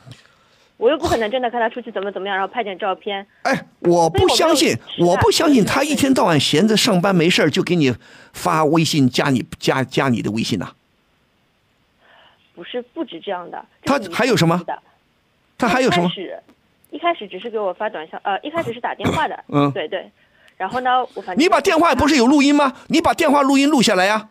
[0.78, 3.26] 我又不可能真的看他出去怎么怎么样，然后拍点照片。
[3.42, 7.96] 哎，我不相信，我不相信他一天到晚闲着上班没事儿就给你
[8.32, 10.72] 发微信加你加加你的微信呐、
[12.54, 13.66] 不是不止这样的。
[13.84, 14.62] 他还有什么？
[15.58, 16.14] 他还有什么一开？
[16.14, 16.44] 始
[16.92, 20.12] 一开始只是给我发短消，呃，一开始是打电话的，嗯对对。
[20.58, 22.74] 然后呢，我反正你把电话不是有录音吗？
[22.88, 24.30] 你把电话录音录下来呀、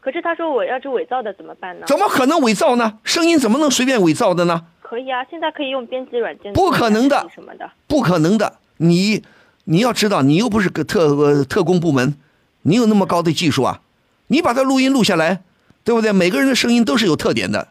[0.00, 1.86] 可是他说我要是伪造的怎么办呢？
[1.86, 2.98] 怎么可能伪造呢？
[3.04, 4.66] 声音怎么能随便伪造的呢？
[4.88, 6.52] 可以啊，现在可以用编辑软件。
[6.52, 7.68] 不可能的什么的。
[7.88, 8.58] 不可能的。
[8.76, 9.24] 你
[9.64, 12.14] 你要知道，你又不是个特呃特工部门，
[12.62, 13.80] 你有那么高的技术啊？
[14.28, 15.42] 你把它录音录下来，
[15.82, 16.12] 对不对？
[16.12, 17.68] 每个人的声音都是有特点的，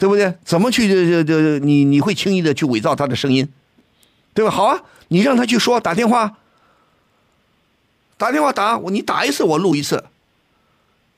[0.00, 0.34] 对不对？
[0.44, 3.48] 怎么去这这这你你会轻易的去伪造他的声音，
[4.34, 4.50] 对吧？
[4.50, 6.38] 好啊，你让他去说打电话，
[8.16, 10.02] 打电话打我，你打一次我录一次，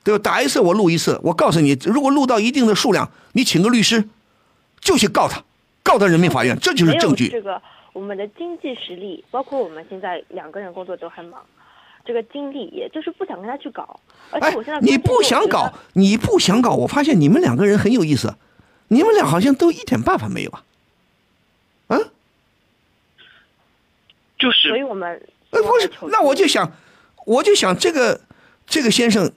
[0.03, 0.21] 对吧？
[0.23, 4.07] 打一次我录一次，我告诉你，如果录到一定的数量，你请个律师，
[4.81, 5.43] 就去告他，
[5.83, 7.29] 告到人民法院，这就是证据。
[7.29, 7.61] 没有这个
[7.93, 11.41] 我们的经济实力，包括我们现在两个人工作都很忙，
[12.05, 13.99] 这个精力也就是不想跟他去搞。
[14.31, 18.35] 而哎且我现在，你不想搞，你不想搞，我发现你们两个人很有意思，
[18.89, 20.63] 你们俩好像都一点办法没有啊？
[21.87, 21.97] 啊？
[24.37, 26.71] 就是所以我们呃，不是，那我就想，
[27.25, 28.21] 我就想这个
[28.65, 29.29] 这个先生，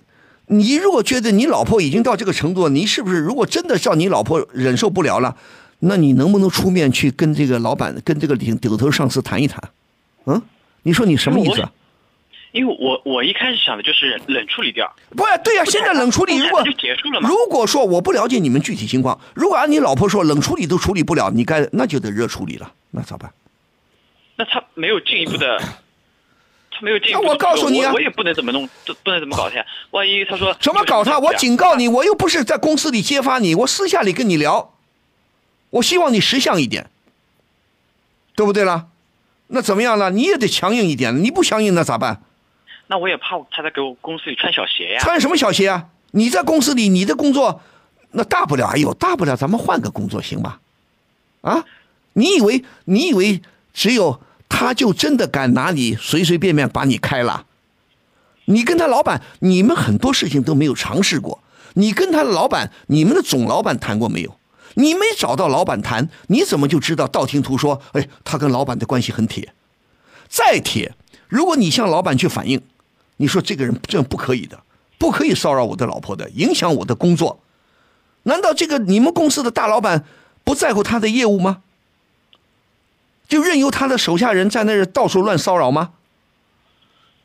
[0.53, 5.35] 你如果觉得你老婆已经到这个程度，你是不是如果真的叫你老婆忍受不了了，
[5.81, 9.63] 那你能不能出面去跟这个老板、跟这个顶顶头上司谈一谈？
[10.27, 10.41] 嗯，
[10.83, 11.73] 你说你什么意思啊？
[12.53, 23.33] 因为我我一开始想的就是冷处理掉，不是，对呀、现在冷处理如果不就结束了吗如果说我不了解你们具体情况，如果按你老婆说冷处理都处理不了，你该那就得热处理了，那咋办？
[24.37, 25.67] 那他没有进一步的，他
[26.83, 27.23] 没有进一步。
[27.23, 29.65] 那我告诉你啊我我也不能怎么弄，不不能怎么搞他呀。
[29.93, 31.19] 万一他说怎么搞他？
[31.19, 34.75] 我警告你，我又不是在公司里揭发你，我私下里跟你聊，
[35.71, 36.91] 我希望你识相一点，
[38.35, 38.87] 对不对啦？
[39.47, 40.11] 那怎么样了？
[40.11, 42.23] 你也得强硬一点，你不强硬那咋办？
[42.89, 45.01] 那我也怕他在给我公司里穿小鞋呀。
[45.01, 45.87] 穿什么小鞋啊？
[46.11, 47.63] 你在公司里，你的工作，
[48.11, 50.61] 那大不了，哎呦，大不了咱们换个工作行吧？
[51.43, 51.65] 啊？
[52.15, 53.41] 你以为你以为
[53.73, 54.21] 只有
[54.55, 57.47] 他就真的敢拿你随随便便把你开了？
[58.45, 61.43] 你跟他老板，你们很多事情都没有尝试过。
[61.73, 64.37] 你跟他老板，你们的总老板谈过没有？
[64.75, 67.81] 你没找到老板谈，你怎么就知道道听途说？
[67.93, 69.55] 哎，他跟老板的关系很铁，
[70.29, 70.95] 再铁，
[71.29, 72.61] 如果你向老板去反映，
[73.17, 74.63] 你说这个人这不可以的，
[74.99, 77.41] 不可以骚扰我的老婆的，影响我的工作。
[78.25, 80.05] 难道这个你们公司的大老板
[80.45, 81.63] 不在乎他的业务吗？
[83.33, 85.93] 就任由他的手下人在那儿到处乱骚扰吗？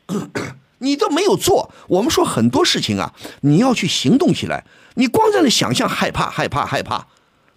[0.78, 1.70] 你都没有做。
[1.86, 4.64] 我们说很多事情啊，你要去行动起来。
[4.94, 7.08] 你光在那想象，害怕，害怕，害怕。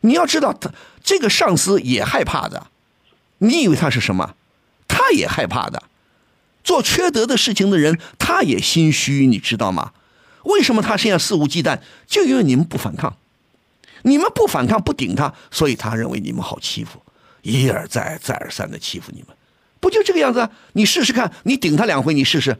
[0.01, 0.69] 你要知道，他
[1.01, 2.67] 这个上司也害怕的。
[3.37, 4.35] 你以为他是什么？
[4.85, 5.83] 他也害怕的。
[6.61, 9.93] 做缺德的事情的人，他也心虚，你知道吗？
[10.43, 11.79] 为什么他现在肆无忌惮？
[12.05, 13.15] 就因为你们不反抗，
[14.01, 17.01] 你们不反抗不顶他，所以他认为你们好欺负，
[17.41, 19.35] 一而再再而三的欺负你们，
[19.79, 20.49] 不就这个样子？
[20.73, 22.57] 你试试看，你顶他两回，你试试，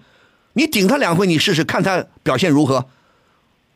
[0.53, 2.87] 你顶他两回，你试试看他表现如何。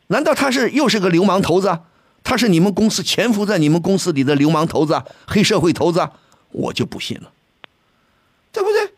[0.08, 1.80] 难道他是又是个流氓头子？
[2.22, 6.08] 他是你们公司潜伏在你们公司里的流氓头子、黑社会头子？
[6.50, 7.30] 我就不信了，
[8.52, 8.92] 对不对？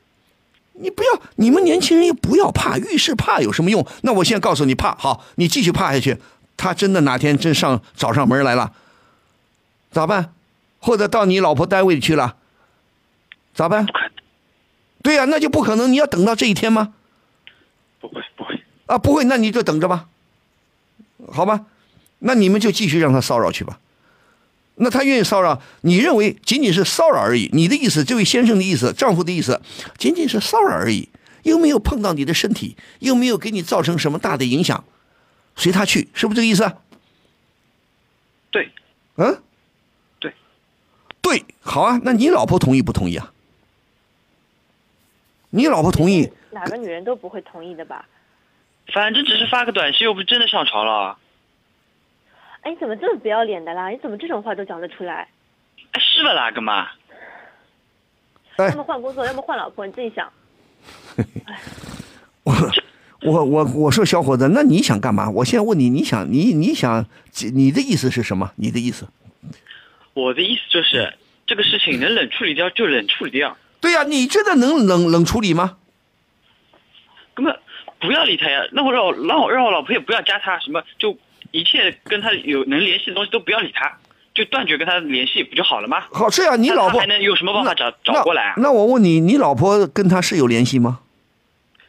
[0.81, 3.87] 你不要，你们年轻人也不要怕，遇事怕有什么用？
[4.03, 6.17] 那我现在告诉你，怕好，你继续怕下去。
[6.57, 8.73] 他真的哪天真上找上门来了，
[9.91, 10.33] 咋办？
[10.79, 12.37] 或者到你老婆单位里去了，
[13.55, 13.87] 咋办？
[15.03, 15.93] 对呀，那就不可能。
[15.93, 16.95] 你要等到这一天吗？
[18.01, 20.09] 不会，不会啊，不会，那你就等着吧，
[21.33, 21.67] 好吧？
[22.21, 23.79] 那你们就继续让他骚扰去吧。
[24.81, 27.51] 那他愿意骚扰，你认为仅仅是骚扰而已？
[27.53, 29.61] 你的意思，这位先生的意思，丈夫的意思，
[29.97, 31.09] 仅仅是骚扰而已，
[31.43, 34.85] 又没有碰到你的身体，又没有给你造成什么大的影响，
[35.57, 36.73] 随他去，是不是这个意思？
[38.51, 38.71] 对，
[39.17, 39.39] 嗯，对，
[41.21, 43.33] 对，好啊，那你老婆同意不同意啊？
[45.51, 46.31] 你老婆同意？
[46.51, 48.07] 哪个女人都不会同意的吧？
[48.93, 51.19] 反正只是发个短信，又不是真的上床了。
[52.63, 53.89] 哎，你怎么这么不要脸的啦？
[53.89, 55.29] 你怎么这种话都讲得出来？
[55.93, 56.75] 哎，是吧啦，哥们？
[58.57, 60.31] 哎要么换工作，要么换老婆，你自己想。
[62.45, 62.55] 我
[63.23, 65.31] 我我我说小伙子，那你想干嘛？
[65.31, 67.07] 我现在问你，你想你你想
[67.53, 68.53] 你的意思是什么？
[68.57, 69.07] 你的意思？
[70.19, 71.15] 我的意思就是，
[71.47, 75.77] 这个事情能冷处理掉就冷处理掉，对呀、你真的能冷冷处理吗？
[77.35, 77.57] 根本
[78.01, 78.67] 不要理他呀。
[78.73, 81.17] 那我让我让我让我老婆也不要加他，什么就
[81.53, 83.97] 一切跟他有能联系的东西都不要理他，
[84.35, 86.03] 就断绝跟他联系，不就好了吗？
[86.11, 88.55] 好，这样你老婆还能有什么办法找找过来啊？
[88.57, 91.01] 那那我问你，你老婆跟他是有联系吗？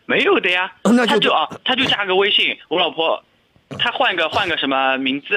[0.06, 3.24] 没有的呀，那就他就啊，他就加个微信，我老婆，
[3.78, 5.28] 他换个换个什么名字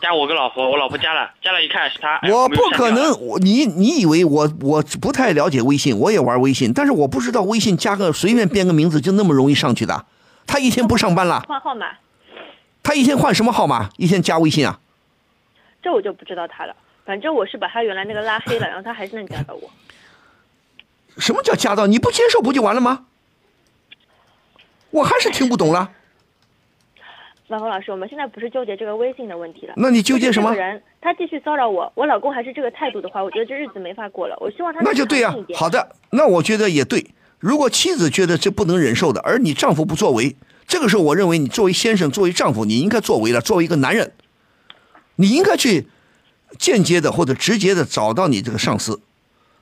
[0.00, 10.06] 加我个老婆，我老婆加了，加了一看是他，哎我不可能，我你你以为我我不太了解微信，我也玩微信，但是我不知道微信加个随便编个名字就那么容易上去的。
[10.46, 11.86] 他一天不上班了，换号码，
[12.82, 13.90] 他一天换什么号码？
[13.98, 14.80] 一天加微信啊？
[15.82, 16.74] 这我就不知道他了。
[17.04, 19.70] 反正我是把他原来那个拉黑了，然后他还是能加到我。
[21.18, 21.86] 什么叫加到？
[21.86, 23.04] 你不接受不就完了吗？
[24.90, 25.90] 我还是听不懂了。
[27.52, 29.74] 万峰老师，我们现在不是纠结这个微信的问题了。
[29.76, 34.36] 那你纠结什么这个人他继续骚扰我，我老公还是这个态度的话，我觉得这日子没法过了。
[34.40, 37.06] 我希望他那就对呀、强硬一点好的，那我觉得也对。
[37.38, 40.34] 如果妻子觉得这不能忍受的，而你丈夫不作为，
[40.66, 43.40] 这个时候我认为你作为先生，作为丈夫，你应该作为了。
[43.42, 44.12] 作为一个男人，
[45.16, 45.88] 你应该去
[46.58, 49.02] 间接的或者直接的找到你这个上司，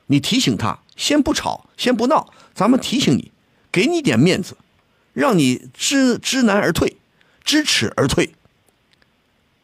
[0.07, 3.31] 你提醒他，先不吵，先不闹，咱们提醒你，
[3.71, 4.55] 给你点面子，
[5.11, 6.97] 让你知知难而退，
[7.43, 8.31] 知耻而退，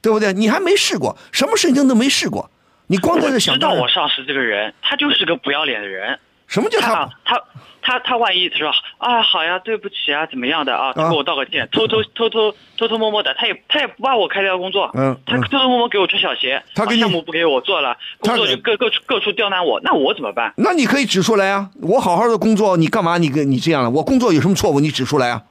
[0.02, 0.34] 对不对？
[0.34, 2.50] 你还没试过，什么事情都没试过，
[2.88, 6.20] 你光在这想知道我上司这个人，他就是个不要脸的人。
[6.48, 7.10] 什么叫他他啊？
[7.26, 7.44] 他
[7.82, 10.94] 他他万一他说啊好呀，对不起啊，怎么样的啊？
[10.94, 20.54] 他啊给我道个歉，偷偷偷偷偷偷摸摸的，他也他也不把我开掉工作，嗯嗯他偷偷摸摸给我穿小鞋，他项目不给我做了，工作就各各处各处刁难我，那我怎么办？
[20.56, 21.70] 那你可以指出来啊！
[21.82, 23.90] 我好好的工作，你干嘛你跟你这样了？
[23.90, 24.80] 我工作有什么错误？
[24.80, 25.44] 你指出来啊！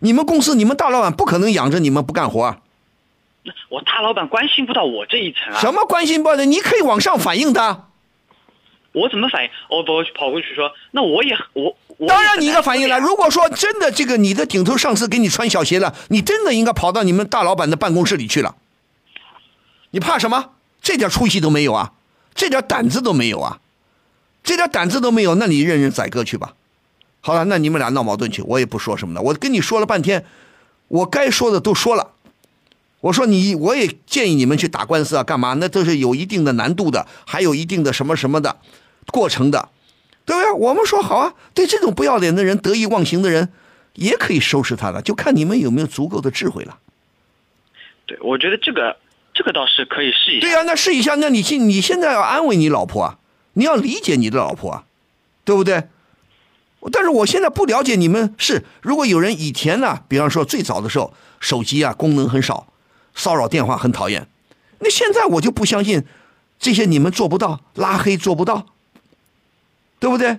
[0.00, 2.56] 你们公司你们大老板不可能养着你们不干活
[3.42, 3.52] 那！
[3.68, 6.44] 我大老板关心不到我这一层啊，什么关心不的？
[6.44, 7.84] 你可以往上反映的。
[8.92, 9.50] 我怎么反应？
[9.68, 12.98] 我我跑过去说，那我也我我当然你应该反映了。
[12.98, 13.06] 了。
[13.06, 18.56] 如果说真的这个你的顶头上司给你穿小鞋了，你真的应该跑到你们大老板的办公室里去了。
[19.90, 20.50] 你怕什么？
[20.80, 21.92] 这点出息都没有啊！
[22.34, 23.60] 这点胆子都没有啊！
[24.44, 26.54] 这点胆子都没有，那你任人宰割去吧。
[27.20, 29.20] 好了，那你们俩闹矛盾去，我也不说什么了。
[29.20, 30.24] 我跟你说了半天，
[30.88, 32.12] 我该说的都说了。
[33.00, 35.54] 我说你，我也建议你们去打官司啊，干嘛？
[35.54, 38.58] 那都是有一定的难度的，还有一定的什么什么的
[39.12, 39.68] 过程的，
[40.24, 40.52] 对不对？
[40.52, 43.50] 我们说好啊，对这种不要脸的人、得意忘形的人，
[43.94, 46.78] 也可以收拾他了，就看你们有没有足够的智慧了。
[48.06, 48.96] 对，我觉得这个
[49.32, 50.46] 这个倒是可以试一下。
[50.46, 53.18] 对呀、那试一下，那你现你现在要安慰你老婆啊，
[53.52, 54.84] 你要理解你的老婆啊，
[55.44, 55.84] 对不对？
[56.92, 62.68] 但是我现在不了解你们是，如果有人以前呢，比方说最早的时候，手机啊功能很少，
[63.14, 64.28] 骚扰电话很讨厌，
[64.78, 66.04] 那现在我就不相信
[66.58, 68.66] 这些你们做不到，拉黑做不到，
[69.98, 70.38] 对不对？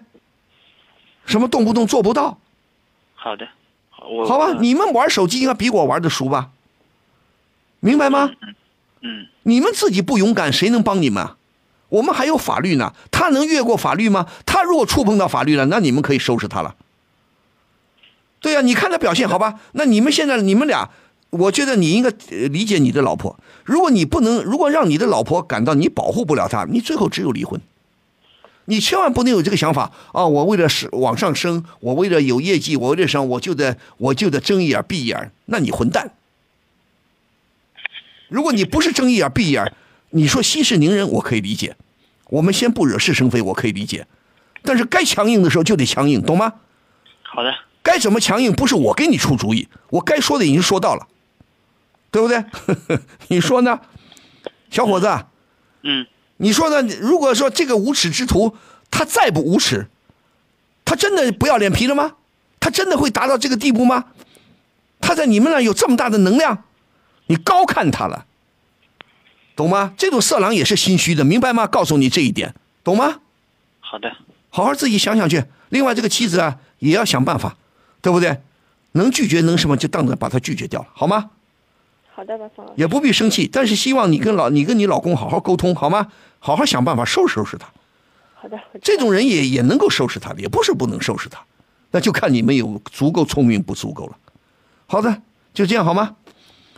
[1.26, 2.40] 什么动不动做不到，
[3.14, 3.48] 好的，
[3.90, 4.54] 好我好吧？
[4.60, 6.52] 你们玩手机应该比我玩的熟吧？
[7.82, 8.32] 明白吗？
[9.02, 11.38] 嗯，你们自己不勇敢，谁能帮你们啊？
[11.90, 14.28] 我们还有法律呢，他能越过法律吗？
[14.46, 16.76] 他如果触碰到法律了，那你们可以收拾他了。
[18.40, 19.60] 对呀、你看他表现好吧？
[19.74, 20.90] 那你们现在你们俩，
[21.32, 22.10] 我觉得你应该
[22.48, 23.38] 理解你的老婆。
[23.66, 27.60] 如果你不能，如果让你的老婆感到你保护不了她，你最后只有离婚。
[28.66, 30.28] 你千万不能有这个想法啊！
[30.28, 36.12] 我为了是往上升，我为了有业绩，我为了什么，我就得我就得睁一眼闭一眼，那你混蛋。
[38.28, 39.74] 如果你不是睁一眼闭一眼，
[40.12, 41.76] 你说息事宁人，我可以理解。
[42.30, 44.08] 我们先不惹是生非，我可以理解。
[44.62, 46.54] 但是该强硬的时候就得强硬，懂吗？
[47.24, 51.08] 好的，该怎么强硬不是我给你出主意，我该说的已经说到了，
[52.12, 52.44] 对不对？
[53.30, 53.80] 你说呢，
[54.70, 55.26] 小伙子？
[55.84, 56.06] 嗯，
[56.38, 56.96] 你说呢？
[57.00, 58.58] 如果说这个无耻之徒
[58.92, 59.88] 他再不无耻，
[60.84, 62.16] 他真的不要脸皮了吗？
[62.60, 64.06] 他真的会达到这个地步吗？
[65.00, 66.66] 他在你们那有这么大的能量，
[67.28, 68.26] 你高看他了，
[69.60, 69.94] 懂吗？
[69.98, 71.68] 这种色狼也是心虚的，明白吗？
[71.68, 73.20] 告诉你这一点，懂吗？
[73.82, 74.16] 好的，
[74.50, 75.44] 好好自己想想去。
[75.68, 77.58] 另外，这个妻子啊，也要想办法，
[78.02, 78.40] 对不对？
[78.94, 81.32] 能拒绝能什么就当着把他拒绝掉了，好吗？
[82.16, 82.40] 好的。
[82.78, 86.08] 也不必生气，但是希望你跟老你跟你老公好好沟通，好吗？
[86.40, 87.68] 好好想办法收拾收拾他。
[88.36, 91.38] 好的，这种人也也能够收拾他的，也不是不能收拾他，
[91.92, 94.16] 那就看你们有足够聪明不足够了。
[94.88, 95.22] 好的，
[95.54, 96.16] 就这样好吗？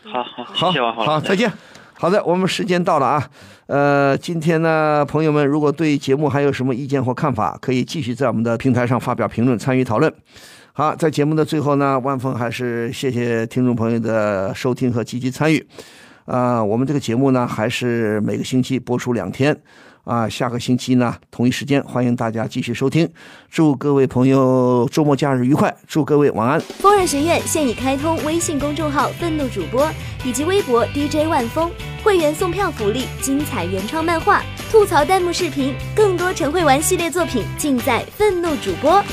[0.04, 1.54] 好好，好，谢谢王浩好，再见。
[2.02, 3.30] 好的，我们时间到了啊。
[3.68, 10.12] 呃，今天呢，朋友们如果对节目还有什么意见或看法，可以继续在我们的平台上发表评论，参与讨论。
[10.74, 15.64] 好，在节目的最后呢，万峰还是谢谢听众朋友的收听和积极参与。
[16.26, 19.56] 啊、我们这个节目呢，还是每个星期播出两天。
[20.04, 23.08] 啊，下个星期呢，同一时间欢迎大家继续收听。
[23.49, 26.60] 祝各位朋友周末假日愉快，祝各位晚安。
[26.60, 29.89] 疯人学院现已开通微信公众号“愤怒主播”
[30.26, 31.70] 以及微博 DJ 万峰，
[32.04, 34.41] 会员送票福利、精彩原创漫画、
[34.72, 39.04] 吐槽弹幕视频，更多晨会玩系列作品尽在愤怒主播。